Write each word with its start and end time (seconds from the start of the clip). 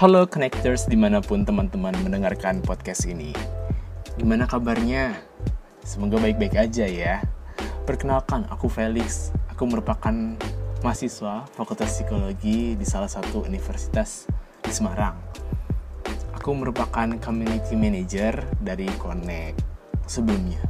Halo 0.00 0.24
connectors 0.24 0.88
di 0.88 0.96
mana 0.96 1.20
pun 1.20 1.44
teman-teman 1.44 1.92
mendengarkan 2.00 2.64
podcast 2.64 3.04
ini. 3.04 3.36
Gimana 4.16 4.48
kabarnya? 4.48 5.12
Semoga 5.84 6.16
baik-baik 6.16 6.56
aja 6.56 6.88
ya. 6.88 7.20
Perkenalkan, 7.84 8.48
aku 8.48 8.72
Felix. 8.72 9.28
Aku 9.52 9.68
merupakan 9.68 10.40
mahasiswa 10.80 11.44
Fakultas 11.52 11.92
Psikologi 11.92 12.80
di 12.80 12.86
salah 12.88 13.12
satu 13.12 13.44
universitas 13.44 14.24
di 14.64 14.72
Semarang. 14.72 15.20
Aku 16.32 16.56
merupakan 16.56 17.20
community 17.20 17.76
manager 17.76 18.40
dari 18.56 18.88
Connect 18.96 19.60
Sebelumnya, 20.08 20.64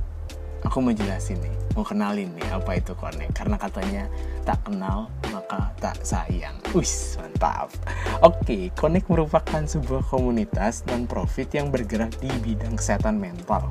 aku 0.67 0.83
mau 0.83 0.91
jelasin 0.91 1.39
nih, 1.39 1.70
mau 1.81 1.89
kenalin 1.89 2.29
nih 2.37 2.45
apa 2.53 2.77
itu 2.77 2.93
Connect 2.93 3.33
Karena 3.33 3.57
katanya 3.57 4.05
tak 4.45 4.61
kenal 4.69 5.09
maka 5.33 5.73
tak 5.81 5.97
sayang. 6.05 6.61
Wis, 6.77 7.17
mantap. 7.17 7.73
Oke, 8.21 8.69
Connect 8.77 9.09
merupakan 9.09 9.65
sebuah 9.65 10.05
komunitas 10.05 10.85
dan 10.85 11.09
profit 11.09 11.57
yang 11.57 11.73
bergerak 11.73 12.13
di 12.21 12.29
bidang 12.45 12.77
kesehatan 12.77 13.17
mental. 13.17 13.65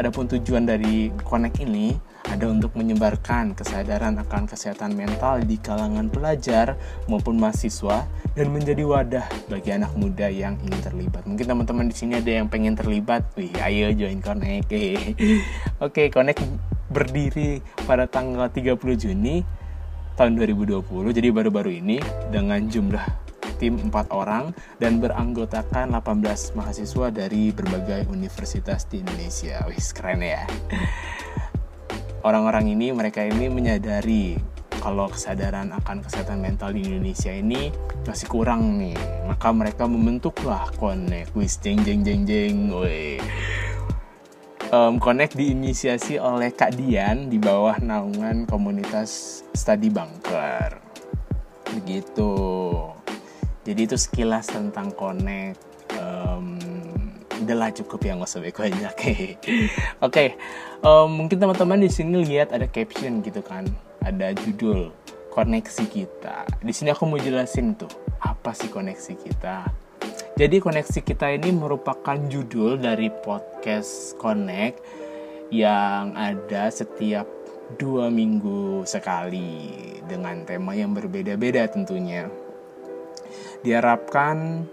Adapun 0.00 0.24
tujuan 0.32 0.64
dari 0.64 1.12
Connect 1.28 1.60
ini 1.60 1.92
ada 2.32 2.48
untuk 2.48 2.72
menyebarkan 2.72 3.52
kesadaran 3.52 4.16
akan 4.16 4.48
kesehatan 4.48 4.96
mental 4.96 5.44
di 5.44 5.60
kalangan 5.60 6.08
pelajar 6.08 6.80
maupun 7.04 7.36
mahasiswa 7.36 8.08
dan 8.32 8.46
menjadi 8.48 8.88
wadah 8.88 9.26
bagi 9.52 9.76
anak 9.76 9.92
muda 10.00 10.32
yang 10.32 10.56
ingin 10.64 10.80
terlibat. 10.80 11.28
Mungkin 11.28 11.44
teman-teman 11.44 11.92
di 11.92 11.96
sini 11.98 12.16
ada 12.16 12.32
yang 12.32 12.48
pengen 12.48 12.72
terlibat. 12.72 13.28
Wih, 13.36 13.52
ayo 13.60 13.92
join 13.92 14.24
Connect. 14.24 14.72
Oke, 15.84 16.08
Connect 16.08 16.71
berdiri 16.92 17.64
pada 17.88 18.04
tanggal 18.04 18.52
30 18.52 18.76
Juni 19.00 19.40
tahun 20.14 20.36
2020 20.36 20.84
jadi 21.16 21.28
baru-baru 21.32 21.80
ini 21.80 21.96
dengan 22.28 22.68
jumlah 22.68 23.32
tim 23.56 23.78
4 23.78 24.12
orang 24.12 24.52
dan 24.76 24.98
beranggotakan 25.00 25.96
18 25.96 26.58
mahasiswa 26.58 27.06
dari 27.14 27.54
berbagai 27.54 28.10
universitas 28.10 28.90
di 28.90 29.06
Indonesia. 29.06 29.62
Wih, 29.70 29.78
keren 29.94 30.18
ya. 30.18 30.42
Orang-orang 32.26 32.74
ini, 32.74 32.90
mereka 32.90 33.22
ini 33.22 33.46
menyadari 33.46 34.34
kalau 34.82 35.06
kesadaran 35.06 35.70
akan 35.78 36.02
kesehatan 36.02 36.42
mental 36.42 36.74
di 36.74 36.82
Indonesia 36.82 37.30
ini 37.30 37.70
masih 38.02 38.26
kurang 38.26 38.82
nih. 38.82 38.98
Maka 39.30 39.54
mereka 39.54 39.86
membentuklah 39.86 40.66
Connect. 40.74 41.30
Wis, 41.38 41.54
jeng 41.62 41.86
jeng 41.86 42.02
jeng 42.02 42.26
jeng. 42.26 42.66
Wih 42.74 43.22
um, 44.72 44.96
Connect 44.96 45.36
diinisiasi 45.36 46.16
oleh 46.16 46.50
Kak 46.50 46.74
Dian 46.74 47.28
di 47.28 47.36
bawah 47.36 47.76
naungan 47.78 48.48
komunitas 48.48 49.44
Study 49.52 49.92
Bunker. 49.92 50.80
Begitu. 51.76 52.32
Jadi 53.62 53.80
itu 53.86 53.96
sekilas 54.00 54.50
tentang 54.50 54.90
Connect. 54.96 55.60
Um, 56.00 56.56
udahlah 57.44 57.70
cukup 57.70 58.00
ya 58.02 58.16
nggak 58.16 58.30
usah 58.32 58.42
banyak. 58.42 58.96
Oke, 60.06 60.34
um, 60.82 61.22
mungkin 61.22 61.36
teman-teman 61.38 61.84
di 61.84 61.90
sini 61.92 62.24
lihat 62.24 62.50
ada 62.50 62.66
caption 62.66 63.20
gitu 63.20 63.44
kan, 63.44 63.68
ada 64.02 64.32
judul 64.34 64.90
koneksi 65.30 65.84
kita. 65.90 66.48
Di 66.64 66.72
sini 66.72 66.90
aku 66.90 67.04
mau 67.06 67.20
jelasin 67.20 67.76
tuh 67.76 67.90
apa 68.22 68.54
sih 68.54 68.70
koneksi 68.70 69.12
kita 69.18 69.66
jadi 70.32 70.64
koneksi 70.64 71.00
kita 71.04 71.28
ini 71.36 71.52
merupakan 71.52 72.16
judul 72.16 72.80
dari 72.80 73.12
podcast 73.12 74.16
Connect 74.16 74.80
yang 75.52 76.16
ada 76.16 76.72
setiap 76.72 77.28
dua 77.76 78.08
minggu 78.08 78.88
sekali 78.88 79.76
dengan 80.08 80.48
tema 80.48 80.72
yang 80.72 80.96
berbeda-beda 80.96 81.68
tentunya. 81.68 82.32
Diharapkan 83.60 84.64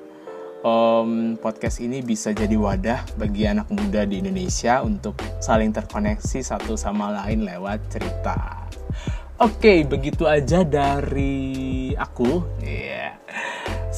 um, 0.64 1.36
podcast 1.36 1.84
ini 1.84 2.00
bisa 2.08 2.32
jadi 2.32 2.56
wadah 2.56 3.04
bagi 3.20 3.44
anak 3.44 3.68
muda 3.68 4.08
di 4.08 4.24
Indonesia 4.24 4.80
untuk 4.80 5.20
saling 5.44 5.76
terkoneksi 5.76 6.40
satu 6.40 6.80
sama 6.80 7.12
lain 7.24 7.44
lewat 7.44 7.80
cerita. 7.92 8.64
Oke, 9.40 9.88
begitu 9.88 10.28
aja 10.28 10.64
dari 10.68 11.96
aku. 11.96 12.44
Yeah. 12.64 12.99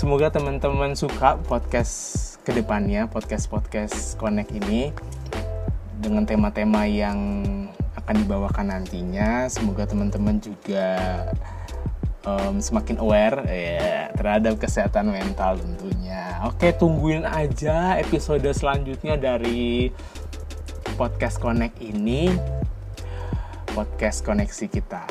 Semoga 0.01 0.33
teman-teman 0.33 0.97
suka 0.97 1.37
podcast 1.45 2.33
ke 2.41 2.49
depannya, 2.57 3.05
podcast-podcast 3.05 4.17
Connect 4.17 4.49
ini 4.49 4.89
dengan 6.01 6.25
tema-tema 6.25 6.89
yang 6.89 7.21
akan 7.93 8.15
dibawakan 8.25 8.73
nantinya. 8.73 9.45
Semoga 9.45 9.85
teman-teman 9.85 10.41
juga 10.41 10.89
um, 12.25 12.57
semakin 12.57 12.97
aware 12.97 13.45
ya 13.45 14.09
terhadap 14.17 14.57
kesehatan 14.57 15.13
mental 15.13 15.61
tentunya. 15.61 16.49
Oke, 16.49 16.73
tungguin 16.73 17.21
aja 17.21 18.01
episode 18.01 18.49
selanjutnya 18.57 19.21
dari 19.21 19.93
podcast 20.97 21.37
Connect 21.37 21.77
ini, 21.77 22.33
podcast 23.77 24.25
koneksi 24.25 24.65
kita. 24.65 25.05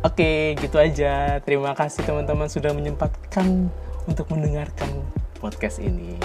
Oke, 0.00 0.56
gitu 0.56 0.80
aja. 0.80 1.44
Terima 1.44 1.76
kasih 1.76 2.08
teman-teman 2.08 2.48
sudah 2.48 2.72
menyempatkan 2.72 3.68
untuk 4.08 4.26
mendengarkan 4.32 4.88
podcast 5.36 5.78
ini. 5.78 6.16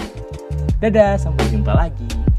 Dadah, 0.80 1.20
sampai 1.20 1.44
jumpa 1.52 1.76
lagi. 1.76 2.33